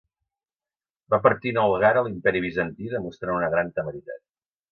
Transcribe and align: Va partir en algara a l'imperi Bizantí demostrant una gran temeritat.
Va 1.13 1.19
partir 1.25 1.51
en 1.55 1.59
algara 1.65 2.01
a 2.01 2.07
l'imperi 2.09 2.43
Bizantí 2.47 2.91
demostrant 2.95 3.39
una 3.43 3.51
gran 3.57 3.73
temeritat. 3.79 4.21